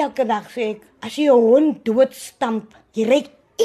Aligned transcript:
elke 0.00 0.26
dag 0.26 0.48
sê 0.50 0.74
ek, 0.74 0.82
as 1.02 1.14
jy 1.16 1.30
'n 1.30 1.46
hond 1.50 1.84
doodstamp, 1.86 2.74
jy 2.94 3.04
ry 3.06 3.20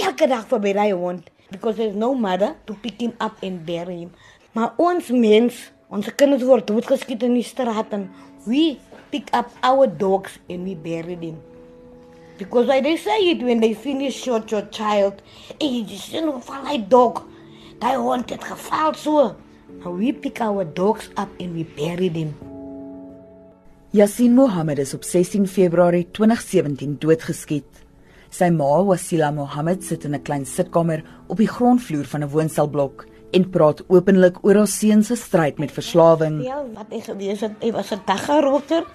elke 0.06 0.28
dag 0.28 0.46
verby 0.50 0.74
daai 0.74 0.92
hond 0.94 1.30
because 1.52 1.78
there's 1.78 1.96
no 1.96 2.14
mother 2.14 2.56
to 2.66 2.74
pick 2.74 3.02
him 3.02 3.14
up 3.20 3.42
and 3.42 3.66
bury 3.66 3.98
him. 4.06 4.12
Maar 4.54 4.74
ons 4.78 5.10
mens, 5.10 5.72
ons 5.90 6.10
kinders 6.16 6.46
word 6.46 6.68
doodgeskiet 6.68 7.24
in 7.24 7.34
die 7.34 7.46
straat 7.46 7.94
en 7.94 8.10
we 8.46 8.78
pick 9.12 9.30
up 9.34 9.50
our 9.64 9.88
dogs 9.88 10.38
and 10.50 10.66
we 10.66 10.76
bury 10.76 11.16
them. 11.16 11.38
Because 12.38 12.68
like 12.68 12.84
they 12.84 12.98
say 12.98 13.20
it 13.32 13.44
when 13.44 13.60
they 13.60 13.74
finish 13.74 14.16
shot 14.16 14.52
your 14.52 14.66
child, 14.70 15.22
hey, 15.60 15.84
jy 15.84 15.98
sien 15.98 16.30
hoe 16.30 16.40
val 16.40 16.66
hy 16.70 16.78
dog. 16.78 17.26
Daai 17.82 17.98
hond 17.98 18.30
het 18.30 18.44
geval 18.44 18.94
so. 18.94 19.36
Now 19.80 19.92
we 19.92 20.14
pick 20.14 20.42
our 20.42 20.64
dogs 20.66 21.10
up 21.18 21.30
and 21.40 21.56
we 21.56 21.64
bury 21.64 22.10
them. 22.10 22.34
Yasin 23.92 24.36
Mohammed 24.36 24.78
is 24.78 24.94
op 24.94 25.02
16 25.04 25.48
Februarie 25.48 26.04
2017 26.14 27.00
doodgeskiet. 27.02 27.80
Sy 28.30 28.52
ma, 28.54 28.68
Wasila 28.86 29.32
Mohammed, 29.34 29.82
sit 29.84 30.04
in 30.06 30.14
'n 30.14 30.22
klein 30.22 30.46
sitkamer 30.46 31.02
op 31.28 31.38
die 31.38 31.48
grondvloer 31.48 32.06
van 32.06 32.22
'n 32.24 32.30
woonstelblok 32.30 33.08
en 33.34 33.50
praat 33.50 33.82
openlik 33.88 34.38
oor 34.46 34.56
haar 34.56 34.68
seun 34.68 35.04
se 35.04 35.16
stryd 35.16 35.58
met 35.58 35.72
verslawing. 35.72 36.44
Ja, 36.44 36.64
wat 36.74 36.86
hy 36.90 37.02
gewees 37.02 37.42
het, 37.42 37.52
hy 37.62 37.72
was 37.72 37.92
'n 37.92 38.02
daggaroker. 38.06 38.86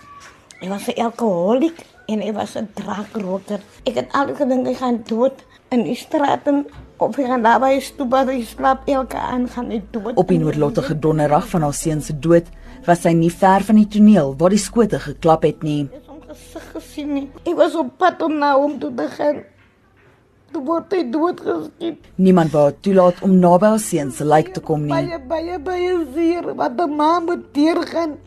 Hy 0.60 0.68
was 0.68 0.87
'n 0.87 1.01
alkoholiek 1.02 1.87
en 2.06 2.20
hy 2.20 2.32
was 2.32 2.54
'n 2.54 2.68
drankroker. 2.74 3.60
Ek 3.84 3.95
het 3.95 4.12
altyd 4.12 4.37
gedink 4.37 4.66
hy 4.66 4.74
gaan 4.74 5.02
dood 5.06 5.42
in 5.68 5.84
die 5.84 5.96
straat 5.96 6.46
en 6.50 6.64
of 6.96 7.16
hy 7.16 7.27
gaan 7.28 7.42
daar 7.45 7.60
by 7.62 7.78
stoep 7.82 8.10
waar 8.14 8.28
hy 8.30 8.42
slaap 8.46 8.88
elke 8.91 9.18
aand 9.18 9.50
gaan 9.54 9.70
hy 9.73 9.80
dood. 9.90 10.14
Op 10.20 10.28
die 10.30 10.38
noodlottige 10.38 10.98
donderdag 10.98 11.48
van 11.50 11.66
haar 11.66 11.74
seun 11.77 12.02
se 12.04 12.14
dood 12.27 12.50
was 12.87 13.02
sy 13.04 13.14
nie 13.16 13.32
ver 13.32 13.64
van 13.66 13.80
die 13.80 13.88
toneel 13.96 14.34
waar 14.38 14.54
die 14.54 14.62
skote 14.62 15.00
geklap 15.02 15.45
het 15.48 15.64
nie. 15.66 15.84
Ek 15.88 15.98
het 15.98 16.12
hom 16.12 16.23
gesig 16.28 16.70
gesien 16.77 17.12
nie. 17.16 17.27
Hy 17.46 17.56
was 17.59 17.74
op 17.80 17.96
pad 17.98 18.23
om 18.23 18.38
na 18.38 18.54
hom 18.60 18.78
toe 18.82 18.92
te 18.95 19.09
gaan. 19.16 19.42
Toe 20.54 20.62
word 20.62 20.92
hy 20.95 21.02
doodgeskiet. 21.10 22.10
Niemand 22.23 22.52
wou 22.54 22.68
toelaat 22.87 23.23
om 23.26 23.38
naby 23.42 23.73
haar 23.74 23.82
seun 23.82 24.12
se 24.15 24.24
lijk 24.24 24.52
te 24.54 24.62
kom 24.62 24.85
nie. 24.87 24.95
Baie 24.95 25.18
baie 25.18 25.59
baie 25.59 25.95
seer 26.15 26.52
wat 26.54 26.79
'n 26.80 26.96
ma 26.96 27.18
moet 27.20 27.46
deurgaan. 27.54 28.18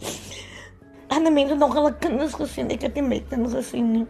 Ander 1.07 1.31
mense 1.31 1.55
nog 1.55 1.73
hulle 1.73 1.93
kinders 1.99 2.33
gesien. 2.33 2.69
Ek 2.69 2.81
het 2.81 2.95
nie 2.95 3.03
my 3.03 3.23
kind 3.29 3.47
gesien 3.51 3.91
nie. 3.91 4.05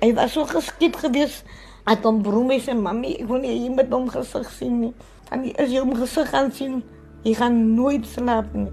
Hy 0.00 0.12
was 0.14 0.32
so 0.32 0.44
geskiet 0.44 0.96
gewees. 0.96 1.42
Hy 1.86 1.94
hom 2.02 2.16
broer 2.18 2.46
my 2.48 2.56
sê 2.58 2.74
mami, 2.74 3.12
ek 3.20 3.28
wil 3.30 3.38
nie 3.44 3.52
hier 3.60 3.74
met 3.74 3.92
hom 3.94 4.08
gesig 4.10 4.48
sien 4.50 4.80
nie. 4.80 4.94
En 5.30 5.44
as 5.54 5.70
jy 5.70 5.82
hom 5.84 5.92
gesig 5.94 6.32
gaan 6.32 6.50
sien, 6.50 6.80
jy 7.22 7.34
gaan 7.38 7.60
nooit 7.76 8.06
slaap 8.10 8.48
nie. 8.54 8.72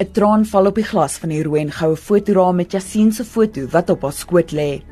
'n 0.00 0.12
Traan 0.12 0.44
val 0.44 0.66
op 0.66 0.76
die 0.76 0.84
glas 0.84 1.16
van 1.20 1.32
die 1.32 1.42
rooi 1.44 1.60
en 1.60 1.72
goue 1.72 1.96
fotoraam 1.96 2.56
met 2.56 2.72
Yasin 2.72 3.12
se 3.12 3.24
foto 3.24 3.66
wat 3.72 3.90
op 3.90 4.02
haar 4.02 4.12
skoot 4.12 4.52
lê. 4.52 4.82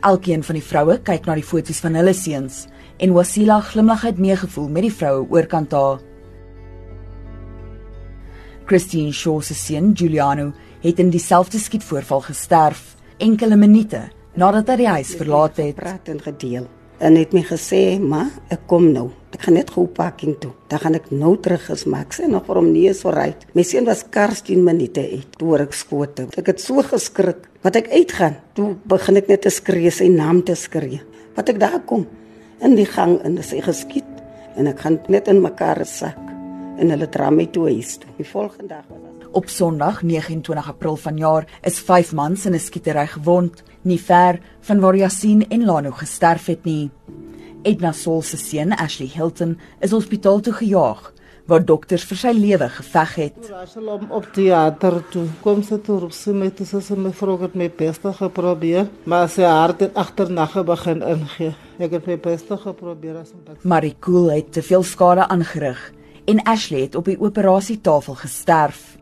Elkeen 0.00 0.42
van 0.44 0.54
die 0.54 0.68
vroue 0.70 0.98
kyk 0.98 1.26
na 1.26 1.34
die 1.34 1.50
foto's 1.52 1.80
van 1.80 1.94
hulle 2.00 2.14
seuns 2.14 2.66
en 2.98 3.12
Wasila 3.12 3.60
glimlag 3.60 4.04
uit 4.04 4.18
meegevoel 4.18 4.68
met 4.68 4.82
die 4.82 4.92
vroue 4.92 5.26
oorkant 5.30 5.72
haar. 5.72 6.00
Christine 8.66 9.12
Shaw 9.12 9.42
se 9.42 9.54
seun, 9.54 9.92
Giuliano, 9.96 10.52
het 10.80 10.98
in 10.98 11.10
dieselfde 11.10 11.58
skietvoorval 11.58 12.20
gesterf 12.20 12.96
enkele 13.18 13.56
minute 13.56 14.08
nadat 14.40 14.72
hy 14.72 14.76
die 14.82 14.88
huis 14.88 15.14
verlaat 15.18 15.60
het. 15.62 15.76
praat 15.76 16.08
en 16.08 16.20
gedeel. 16.20 16.66
En 16.98 17.16
het 17.16 17.32
my 17.32 17.42
gesê, 17.42 17.98
"Ma, 18.00 18.30
ek 18.48 18.66
kom 18.66 18.92
nou. 18.92 19.10
Ek 19.32 19.42
gaan 19.42 19.54
net 19.54 19.70
gou 19.70 19.86
parking 19.86 20.38
toe. 20.38 20.52
Dan 20.68 20.78
gaan 20.78 20.94
ek 20.94 21.10
nou 21.10 21.36
terug 21.36 21.70
is, 21.70 21.84
maar 21.84 22.00
ek 22.00 22.14
sê 22.14 22.28
nog 22.28 22.46
vir 22.46 22.54
hom 22.54 22.72
nee, 22.72 22.88
is 22.88 23.04
alright." 23.04 23.46
My 23.54 23.62
seun 23.62 23.84
was 23.84 24.04
kars 24.10 24.40
10 24.42 24.64
minute 24.64 25.00
uit 25.00 25.36
toe 25.36 25.58
ek 25.58 25.72
skote. 25.72 26.26
Ek 26.36 26.46
het 26.46 26.60
so 26.60 26.82
geskrik. 26.82 27.48
Wat 27.62 27.76
ek 27.76 27.88
uitgaan, 27.88 28.36
toe 28.54 28.76
begin 28.84 29.16
ek 29.16 29.28
net 29.28 29.42
te 29.42 29.50
skree, 29.50 29.90
sy 29.90 30.08
naam 30.08 30.42
te 30.42 30.54
skree. 30.54 31.00
Wat 31.34 31.48
ek 31.48 31.58
daar 31.58 31.80
kom 31.84 32.06
in 32.60 32.74
die 32.76 32.86
gang 32.86 33.20
en 33.24 33.42
sy 33.42 33.60
geskiet 33.60 34.04
en 34.56 34.66
ek 34.66 34.78
gaan 34.80 35.00
net 35.08 35.28
in 35.28 35.42
mekaar 35.42 35.84
sak 35.86 36.18
en 36.78 36.90
hulle 36.90 37.06
dra 37.10 37.30
my 37.30 37.46
toe 37.46 37.68
huis 37.70 37.98
toe. 37.98 38.10
Die 38.18 38.28
volgende 38.28 38.68
dag 38.68 38.84
was 38.88 39.23
Op 39.34 39.48
Sondag 39.48 40.02
29 40.02 40.68
April 40.68 40.96
vanjaar 40.96 41.44
is 41.62 41.78
5 41.78 42.12
mans 42.12 42.46
in 42.46 42.54
'n 42.54 42.58
skietery 42.58 43.06
gewond, 43.06 43.62
nie 43.82 44.00
ver 44.00 44.40
van 44.60 44.80
waar 44.80 44.96
Yasin 44.96 45.48
en 45.48 45.64
Lano 45.64 45.90
gesterf 45.90 46.46
het 46.46 46.64
nie. 46.64 46.90
Edna 47.62 47.92
Sol 47.92 48.22
se 48.22 48.36
seun, 48.36 48.72
Ashley 48.72 49.10
Hilton, 49.14 49.58
is 49.80 49.90
hospitaal 49.90 50.40
toe 50.40 50.52
gejaag 50.52 51.12
waar 51.46 51.64
dokters 51.64 52.04
vir 52.04 52.16
sy 52.16 52.32
lewe 52.32 52.68
geveg 52.68 53.14
het. 53.14 53.50
Rasalom 53.50 54.10
op 54.10 54.24
teater 54.32 55.02
toe. 55.10 55.26
Kom 55.42 55.62
sy 55.62 55.76
toe 55.76 56.00
op 56.02 56.12
sy 56.12 56.30
met 56.30 56.58
sy 56.58 56.80
sy 56.80 56.94
my 56.94 57.12
vrou 57.12 57.40
het 57.42 57.54
my 57.54 57.70
beste 57.70 58.12
geprobeer, 58.12 58.88
maar 59.04 59.28
sy 59.28 59.42
hart 59.42 59.80
het 59.80 59.94
agternag 59.94 60.64
begin 60.64 61.02
ingee. 61.02 61.54
Ek 61.78 61.90
het 61.90 62.06
my 62.06 62.16
beste 62.16 62.56
geprobeer 62.56 63.16
as 63.16 63.32
om 63.32 63.56
Marie 63.62 63.96
Cool 64.00 64.30
het 64.30 64.52
te 64.52 64.62
veel 64.62 64.82
skade 64.82 65.28
aangerig 65.28 65.92
en 66.24 66.42
Ashley 66.42 66.80
het 66.80 66.94
op 66.94 67.04
die 67.04 67.20
operasietafel 67.20 68.14
gesterf. 68.14 68.93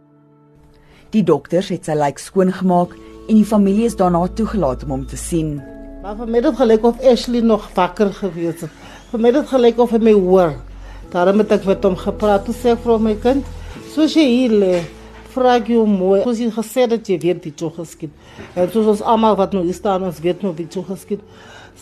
Die 1.12 1.20
dokters 1.28 1.68
het 1.68 1.84
sy 1.84 1.92
lijk 1.92 2.16
skoongemaak 2.16 2.94
en 3.28 3.36
die 3.36 3.44
familie 3.44 3.84
is 3.84 3.96
daarna 4.00 4.22
toegelaat 4.32 4.86
om 4.86 4.94
hom 4.94 5.02
te 5.06 5.18
sien. 5.20 5.58
Maar 6.02 6.24
dit 6.24 6.56
gelyk 6.56 6.86
of 6.88 7.02
Ashley 7.04 7.42
nog 7.44 7.68
wakker 7.76 8.14
gewees 8.16 8.64
het. 8.64 8.70
Dit 9.12 9.48
gelyk 9.50 9.78
of 9.78 9.92
hy 9.92 10.00
my 10.00 10.14
hoor. 10.16 10.54
Daarom 11.12 11.42
het 11.44 11.52
ek 11.52 11.68
met 11.68 11.84
hom 11.84 11.98
gepraat. 12.00 12.46
Toe 12.46 12.54
sê 12.56 12.72
ek 12.72 12.80
vir 12.86 13.04
my 13.04 13.12
kind, 13.20 13.44
soos 13.92 14.16
jy 14.16 14.24
hier 14.24 14.56
lê, 14.56 14.72
vra 15.34 15.56
ek 15.60 15.72
jou 15.72 15.86
mooi. 15.88 16.22
Soos 16.26 16.42
jy 16.42 16.50
gesê 16.54 16.86
het 16.90 17.08
jy 17.08 17.18
weet 17.22 17.44
wie 17.44 17.54
toe 17.54 17.70
geskiet. 17.78 18.12
En 18.54 18.70
soos 18.72 18.92
ons 18.94 19.02
almal 19.14 19.36
wat 19.40 19.56
nou 19.56 19.64
hier 19.66 19.76
staan, 19.76 20.06
ons 20.08 20.20
weet 20.24 20.42
nou 20.42 20.54
wie 20.56 20.68
toe 20.70 20.84
geskiet. 20.88 21.20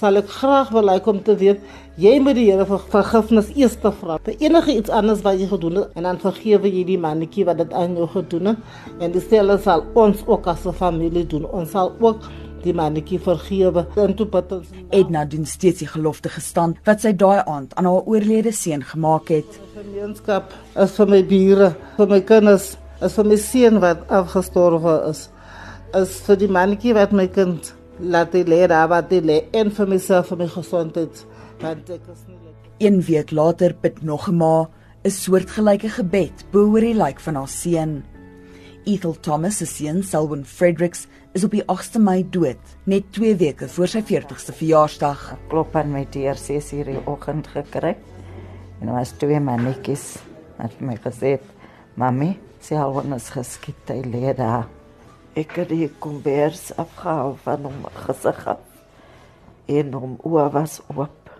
Sal 0.00 0.16
ek 0.20 0.28
graag 0.32 0.70
wil 0.72 0.86
like 0.86 1.10
om 1.10 1.18
te 1.22 1.34
weet 1.36 1.62
jy 2.00 2.14
moet 2.22 2.38
die 2.38 2.46
Here 2.48 2.64
vir 2.64 2.84
vergifnis 2.92 3.50
eers 3.56 3.74
vra. 3.82 4.18
Vir 4.24 4.36
enige 4.40 4.76
iets 4.78 4.90
anders 4.90 5.24
wat 5.26 5.40
jy 5.40 5.48
gedoen 5.50 5.82
het 5.82 5.96
en 5.98 6.06
dan 6.08 6.20
vergewe 6.22 6.70
jy 6.70 6.84
die 6.88 6.98
mannetjie 6.98 7.44
wat 7.44 7.58
dit 7.58 7.72
aan 7.76 7.96
jou 7.96 8.06
gedoen 8.08 8.52
het. 8.52 8.62
En 9.00 9.12
dieselfde 9.12 9.58
sal 9.62 9.84
ons 9.94 10.22
ook 10.26 10.46
as 10.46 10.66
'n 10.66 10.72
familie 10.72 11.26
doen. 11.26 11.44
Ons 11.44 11.70
sal 11.70 11.92
ook 12.00 12.22
die 12.64 12.74
mannetjie 12.76 13.18
vergewe 13.24 13.86
en 14.00 14.14
toe 14.16 14.26
bid 14.26 14.52
ons 14.52 14.68
Edna 14.96 15.24
doen 15.24 15.46
steeds 15.46 15.82
die 15.82 15.88
geloftige 15.88 16.42
stand 16.44 16.80
wat 16.88 17.00
sy 17.04 17.12
daai 17.12 17.40
aand 17.46 17.74
aan 17.74 17.88
haar 17.88 18.06
oorlede 18.06 18.52
seun 18.52 18.82
gemaak 18.82 19.28
het. 19.28 19.60
gemeenskap 19.74 20.52
is 20.76 20.92
vir 20.96 21.08
my 21.08 21.22
bure, 21.24 21.70
vir 21.96 22.06
my 22.10 22.20
kinders, 22.20 22.76
is 23.00 23.16
vir 23.16 23.28
my 23.28 23.36
seun 23.40 23.80
wat 23.80 24.04
afgestorwe 24.12 24.96
is. 25.10 25.28
Is 25.96 26.18
vir 26.26 26.36
die 26.36 26.50
mannetjie 26.52 26.94
wat 26.94 27.12
my 27.16 27.26
kind 27.32 27.72
laat 28.00 28.34
hy 28.36 28.44
lê 28.48 28.66
daar 28.70 28.88
wat 28.92 29.10
hy 29.12 29.20
lê 29.24 29.38
en 29.56 29.72
vir 29.76 29.88
myself 29.90 30.30
vir 30.32 30.44
my 30.44 30.48
gesondheid 30.48 31.24
want 31.60 31.90
ek 31.92 32.06
is 32.08 32.22
nie 32.28 32.38
lekker. 32.38 32.68
Een 32.80 33.02
week 33.04 33.32
later 33.36 33.74
bid 33.82 34.02
nog 34.02 34.28
'n 34.28 34.36
ma 34.36 34.68
'n 35.04 35.10
soortgelyke 35.10 35.88
gebed 35.88 36.44
bo 36.52 36.60
oor 36.72 36.80
die 36.80 36.94
lijk 36.94 37.20
van 37.20 37.34
haar 37.34 37.48
seun. 37.48 38.02
Ethel 38.86 39.14
Thomas 39.20 39.58
se 39.58 39.66
seun, 39.66 40.02
Selwyn 40.02 40.44
Fredericks, 40.44 41.06
is 41.34 41.44
op 41.44 41.50
die 41.50 41.64
8de 41.64 41.98
Mei 41.98 42.24
dood, 42.30 42.58
net 42.84 43.12
2 43.12 43.36
weke 43.36 43.68
voor 43.68 43.88
sy 43.88 44.02
40ste 44.02 44.52
verjaarsdag. 44.52 45.36
klop 45.48 45.76
aan 45.76 45.92
my 45.92 46.06
deur 46.10 46.34
6 46.34 46.72
uur 46.72 46.84
die 46.84 47.06
oggend 47.06 47.46
gekry. 47.46 47.96
En 48.80 48.86
daar 48.86 48.96
was 48.96 49.12
twee 49.12 49.40
mannetjies 49.40 50.16
wat 50.56 50.72
vir 50.78 50.86
my 50.86 50.96
gesê 50.96 51.26
het, 51.36 51.44
"Mamy, 51.94 52.38
sy 52.60 52.76
al 52.76 53.00
ons 53.02 53.30
geskiet 53.34 53.92
hy 53.92 54.02
lê 54.04 54.34
daar." 54.36 54.68
Ek 55.38 55.54
het 55.60 55.68
die 55.70 55.88
kombers 56.02 56.72
afgehaal 56.74 57.36
van 57.44 57.66
hom 57.68 57.84
gesig. 58.04 58.40
En 59.70 59.92
hom 59.94 60.16
oor 60.26 60.50
was 60.50 60.80
oop. 60.90 61.30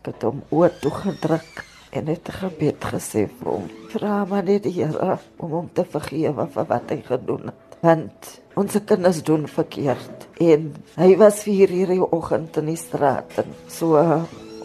Ek 0.00 0.10
het 0.10 0.26
hom 0.26 0.42
oor 0.50 0.72
toe 0.82 0.90
gedruk 0.90 1.62
en 1.92 2.08
het 2.10 2.28
gebed 2.40 2.84
gesê 2.92 3.26
vir 3.28 3.50
hom. 3.52 3.68
Vra 3.92 4.24
maar 4.28 4.42
net 4.42 4.64
die 4.66 4.74
Here 4.80 5.18
om 5.38 5.52
hom 5.58 5.68
te 5.76 5.84
vergewe 5.84 6.48
vir 6.54 6.68
wat 6.70 6.90
hy 6.90 6.98
gedoen 7.06 7.52
het. 7.52 7.78
Want 7.82 8.30
ons 8.58 8.78
kinders 8.86 9.22
doen 9.26 9.46
verkeerd 9.48 10.26
en 10.42 10.68
hy 10.96 11.10
was 11.20 11.42
4 11.46 11.72
uur 11.78 11.92
die 11.94 12.04
oggend 12.04 12.58
in 12.60 12.70
die 12.72 12.78
straat 12.78 13.38
en 13.42 13.54
so 13.70 13.98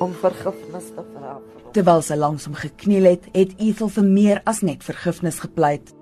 om 0.04 0.14
vergifnis 0.22 0.92
te 0.96 1.04
vra. 1.14 1.38
Terwyl 1.76 2.04
sy 2.06 2.18
langs 2.18 2.48
hom 2.48 2.58
gekniel 2.58 3.10
het, 3.12 3.28
het 3.36 3.54
Ethel 3.62 3.92
vir 3.98 4.08
meer 4.08 4.42
as 4.50 4.64
net 4.66 4.86
vergifnis 4.86 5.42
gepleit. 5.44 5.94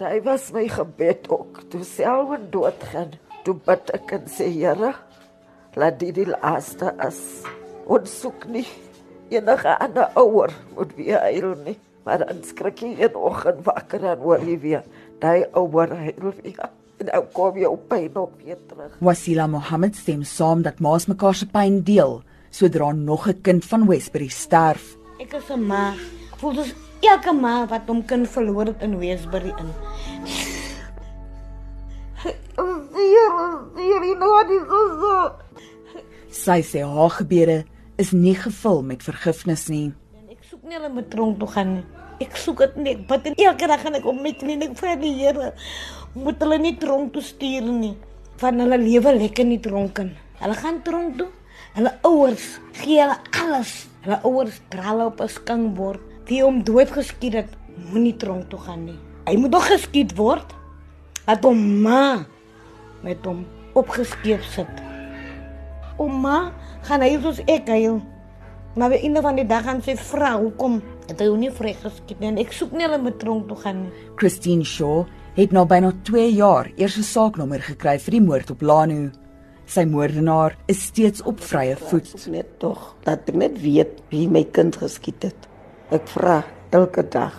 Hy 0.00 0.18
was 0.26 0.48
my 0.54 0.64
gebed 0.68 1.28
ook. 1.30 1.62
Toe 1.70 1.84
Selwyn 1.86 2.48
doodgaan, 2.50 3.14
toe 3.46 3.54
bid 3.66 3.92
ek 3.94 4.16
en 4.16 4.24
sê 4.30 4.48
Here, 4.50 4.94
laat 5.78 6.00
dit 6.00 6.14
die 6.16 6.26
laaste 6.26 6.90
is. 7.06 7.20
Ons 7.86 8.10
soek 8.24 8.48
nie 8.50 8.66
enige 9.30 9.78
ander 9.78 10.10
ouer 10.18 10.52
moet 10.74 10.94
weer 10.98 11.20
huil 11.20 11.54
nie. 11.64 11.76
Maar 12.04 12.26
dan 12.26 12.42
skrik 12.44 12.82
jy 12.84 12.96
een 13.00 13.14
oggend 13.16 13.62
wakker 13.64 14.02
en 14.04 14.18
hoor 14.20 14.42
jy 14.44 14.58
weer, 14.60 14.82
daai 15.22 15.46
ouer 15.56 15.94
huil 15.96 16.34
weer. 16.42 16.66
En 17.00 17.08
nou 17.08 17.22
kom 17.32 17.56
jy 17.58 17.70
op 17.70 17.86
pyn 17.88 18.18
op 18.20 18.34
weer 18.42 18.58
terug. 18.68 18.98
Wasila 19.00 19.46
Mohammed 19.50 19.96
stem 19.96 20.22
saam 20.28 20.62
dat 20.62 20.82
maas 20.84 21.08
mekaar 21.10 21.34
se 21.34 21.48
pyn 21.48 21.80
deel 21.86 22.20
sodra 22.54 22.92
nog 22.92 23.26
'n 23.28 23.40
kind 23.42 23.64
van 23.64 23.86
Westbury 23.86 24.28
sterf. 24.28 24.96
Ek 25.18 25.32
is 25.34 25.50
'n 25.50 25.66
ma. 25.66 25.94
Voel 26.38 26.54
dus 26.54 26.74
elke 27.00 27.32
ma 27.32 27.66
wat 27.66 27.82
hom 27.86 28.04
kind 28.04 28.28
verloor 28.28 28.66
het 28.66 28.82
in 28.82 28.98
Westbury 28.98 29.52
in. 29.58 29.70
Ja, 33.14 33.26
Hierdie 33.76 34.16
nou 34.16 34.46
die 34.48 34.60
geso. 34.70 35.32
Sy 36.30 36.62
sê 36.62 36.80
haar 36.82 37.10
gebede 37.10 37.64
is 37.96 38.12
nie 38.12 38.34
gevul 38.34 38.82
met 38.82 39.02
vergifnis 39.02 39.68
nie. 39.68 39.92
Ek 40.30 40.42
soek 40.50 40.62
nie 40.62 40.76
hulle 40.76 40.88
met 40.94 41.10
tronk 41.10 41.38
toe 41.38 41.48
gaan 41.48 41.74
nie. 41.74 41.84
Ek 42.20 42.36
soek 42.36 42.58
dit 42.58 42.76
nie. 42.76 42.96
Wat 43.08 43.26
en 43.26 43.34
elke 43.34 43.66
dag 43.66 43.80
gaan 43.82 43.94
ek 43.94 44.06
op 44.06 44.20
my 44.20 44.32
knie 44.32 44.54
en 44.54 44.62
ek 44.62 44.76
vra 44.76 44.96
die 44.96 45.14
Here 45.14 45.52
moet 46.14 46.38
hulle 46.38 46.58
nie 46.58 46.76
tronk 46.78 47.12
toe 47.12 47.22
stuur 47.22 47.62
nie. 47.62 47.96
Van 48.36 48.58
hulle 48.58 48.78
lewe 48.78 49.12
lekker 49.18 49.44
nie 49.44 49.60
tronken. 49.60 50.16
Hulle 50.40 50.54
gaan 50.54 50.82
tronk 50.82 51.18
toe. 51.18 51.28
Hulle 51.74 51.90
ouers 52.06 52.42
gee 52.78 53.00
hulle 53.02 53.16
alles. 53.42 53.70
Hulle 54.04 54.20
ouers 54.28 54.60
dra 54.70 54.92
hulle 54.92 55.08
op 55.10 55.20
'n 55.20 55.28
skinkbord. 55.28 56.00
Wie 56.28 56.42
hom 56.42 56.62
dood 56.62 56.90
geskiet 56.90 57.34
het, 57.34 57.50
moenie 57.90 58.16
tronk 58.16 58.48
toe 58.50 58.58
gaan 58.58 58.84
nie. 58.84 58.98
Hy 59.26 59.36
moet 59.36 59.50
nog 59.50 59.66
geskiet 59.66 60.14
word. 60.16 60.54
Het 61.26 61.44
hom 61.44 61.82
ma 61.82 62.26
met 63.02 63.24
hom 63.24 63.44
opgeskeep 63.74 64.42
sit. 64.42 64.70
Ouma, 65.98 66.52
gaan 66.82 67.00
hy 67.00 67.18
soos 67.22 67.40
ek 67.46 67.66
huil. 67.68 68.00
Maar 68.76 68.90
by 68.90 69.00
einde 69.02 69.22
van 69.22 69.36
die 69.36 69.46
dag 69.46 69.64
gaan 69.64 69.82
sy 69.82 69.96
vra 69.96 70.38
hoekom 70.38 70.82
het 71.08 71.20
hy 71.20 71.26
hom 71.26 71.40
nie 71.40 71.50
vrygeskiet 71.50 72.20
nie. 72.20 72.28
En 72.28 72.38
ek 72.38 72.52
soek 72.52 72.72
nie 72.72 72.86
hulle 72.86 73.02
met 73.02 73.18
tronk 73.18 73.48
toe 73.48 73.56
gaan 73.56 73.82
nie. 73.82 73.92
Christine 74.16 74.64
Shaw 74.64 75.06
het 75.34 75.52
na 75.52 75.64
byna 75.64 75.92
2 76.02 76.30
jaar 76.34 76.70
eers 76.76 76.96
'n 76.98 77.02
saaknommer 77.02 77.60
gekry 77.60 77.98
vir 77.98 78.10
die 78.10 78.20
moord 78.20 78.50
op 78.50 78.62
Lanu. 78.62 79.10
Sy 79.64 79.86
moordenaar 79.88 80.56
is 80.68 80.82
steeds 80.90 81.22
op 81.24 81.40
vrye 81.40 81.76
voet. 81.80 82.06
Soos 82.10 82.28
net 82.32 82.58
tog 82.60 82.92
dat 83.06 83.24
ek 83.30 83.38
net 83.40 83.56
weet 83.62 84.02
wie 84.12 84.26
my 84.28 84.44
kind 84.52 84.76
geskiet 84.76 85.24
het. 85.24 85.48
Ek 85.94 86.04
vra 86.12 86.42
elke 86.74 87.04
dag. 87.08 87.38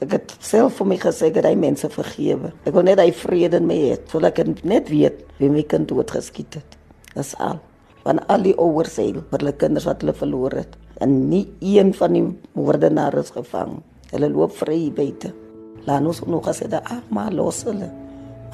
Ek 0.00 0.14
het 0.16 0.32
self 0.40 0.78
vir 0.80 0.88
my 0.88 0.96
gesê 1.02 1.28
dat 1.34 1.44
hy 1.44 1.52
mense 1.60 1.90
vergewe. 1.92 2.54
Ek 2.64 2.72
wil 2.72 2.86
net 2.88 3.02
hy 3.02 3.10
vrede 3.12 3.60
in 3.60 3.68
my 3.68 3.76
hê, 3.76 3.98
sodat 4.08 4.40
ek 4.40 4.64
net 4.64 4.88
weet 4.88 5.20
wie 5.40 5.50
my 5.52 5.64
kind 5.68 5.90
doodgeskiet 5.90 6.56
het. 6.62 6.78
Dis 7.12 7.34
al. 7.36 7.60
Van 8.06 8.22
al 8.32 8.46
die 8.48 8.56
ouers 8.56 8.96
vir 8.96 9.20
hulle 9.34 9.52
kinders 9.60 9.84
wat 9.84 10.00
hulle 10.00 10.16
verloor 10.16 10.56
het 10.62 10.78
en 11.04 11.28
nie 11.28 11.46
een 11.60 11.92
van 11.96 12.16
die 12.16 12.24
moordenaars 12.56 13.28
is 13.28 13.36
gevang. 13.36 13.78
Hulle 14.12 14.28
loop 14.32 14.56
vry 14.56 14.88
buite. 14.92 15.32
Laat 15.86 16.04
ons 16.04 16.24
nog 16.28 16.44
gesê 16.48 16.68
dat 16.68 16.84
ag 16.88 17.04
maar 17.08 17.32
los 17.32 17.62
hulle. 17.68 17.88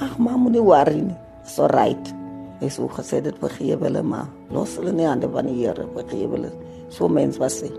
Ag 0.03 0.19
maar 0.19 0.39
moenie 0.39 0.63
worry 0.63 1.01
nie. 1.09 1.19
So 1.47 1.67
right. 1.71 2.16
Ek 2.61 2.73
sou 2.73 2.89
gesê 2.89 3.21
dit 3.21 3.37
vergewe 3.41 3.85
hulle 3.85 4.03
maar. 4.03 4.31
Los 4.51 4.79
hulle 4.81 4.93
nie 4.97 5.07
aan 5.09 5.21
die 5.21 5.29
van 5.29 5.49
die 5.49 5.59
Here, 5.59 5.85
vergewe 5.93 6.39
hulle. 6.39 6.53
So 6.89 7.09
mens 7.09 7.37
was 7.43 7.61
hy. 7.65 7.73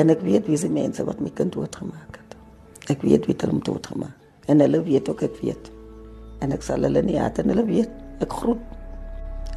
En 0.00 0.10
ek 0.10 0.24
weet 0.26 0.48
wie 0.50 0.58
se 0.58 0.70
mense 0.70 1.04
wat 1.06 1.20
my 1.22 1.30
kind 1.34 1.54
doodgemaak 1.54 2.18
het. 2.18 2.36
Ek 2.90 3.04
weet 3.06 3.28
wie 3.30 3.36
hulle 3.38 3.62
doodgemaak. 3.62 4.16
En 4.50 4.62
hulle 4.64 4.82
weet 4.82 5.08
ook 5.12 5.22
ek 5.28 5.38
weet. 5.44 5.70
En 6.42 6.54
ek 6.56 6.64
sal 6.66 6.82
hulle 6.88 7.02
nie 7.06 7.18
haat 7.20 7.38
en 7.38 7.52
hulle 7.52 7.66
weet. 7.68 7.90
Ek 8.24 8.34
groet. 8.34 8.62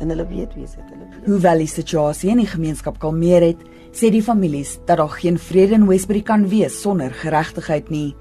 En 0.01 0.11
hulle 0.13 0.25
weet 0.29 0.53
wie 0.57 0.67
se 0.67 0.81
hulle 0.81 1.07
weet. 1.07 1.25
Hoewel 1.25 1.63
die 1.63 1.71
situasie 1.71 2.33
in 2.33 2.43
die 2.43 2.49
gemeenskap 2.49 2.99
kalmeer 3.01 3.45
het, 3.45 3.61
sê 3.93 4.09
die 4.13 4.23
families 4.25 4.77
dat 4.87 4.99
daar 5.01 5.15
geen 5.17 5.39
vrede 5.41 5.77
in 5.79 5.87
Westbury 5.89 6.21
kan 6.25 6.47
wees 6.51 6.79
sonder 6.81 7.13
geregtigheid 7.23 7.89
nie. 7.93 8.11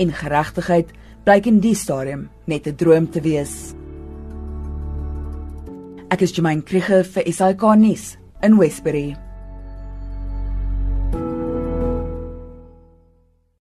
En 0.00 0.12
geregtigheid 0.12 0.92
blyk 1.24 1.48
in 1.50 1.60
die 1.60 1.74
stadium 1.74 2.28
net 2.46 2.66
'n 2.66 2.76
droom 2.76 3.10
te 3.10 3.20
wees. 3.20 3.74
Ek 6.08 6.22
is 6.22 6.30
Jemaine 6.30 6.62
Krige 6.62 7.02
vir 7.02 7.26
SAK 7.26 7.62
nuus 7.82 8.14
in 8.46 8.58
Westbury. 8.60 9.25